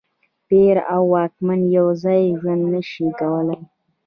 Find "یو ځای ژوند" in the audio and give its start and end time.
1.77-2.63